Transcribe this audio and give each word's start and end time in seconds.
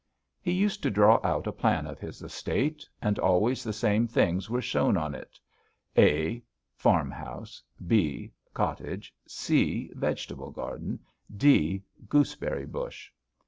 "He 0.41 0.51
used 0.51 0.81
to 0.81 0.89
draw 0.89 1.19
out 1.23 1.45
a 1.45 1.51
plan 1.51 1.85
of 1.85 1.99
his 1.99 2.23
estate 2.23 2.89
and 3.03 3.19
always 3.19 3.63
the 3.63 3.71
same 3.71 4.07
things 4.07 4.49
were 4.49 4.59
shown 4.63 4.97
on 4.97 5.13
it: 5.13 5.37
(a) 5.95 6.41
Farmhouse, 6.73 7.61
(b) 7.85 8.31
cottage, 8.51 9.13
(c) 9.27 9.91
vegetable 9.93 10.49
garden, 10.49 11.01
(d) 11.37 11.83
gooseberry 12.09 12.65
bush. 12.65 13.11